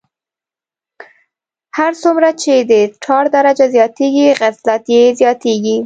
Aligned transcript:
هر 1.77 1.91
څومره 2.01 2.29
چې 2.41 2.53
د 2.71 2.71
ټار 3.03 3.25
درجه 3.35 3.65
زیاتیږي 3.75 4.25
غلظت 4.39 4.83
یې 4.95 5.03
زیاتیږي 5.19 5.77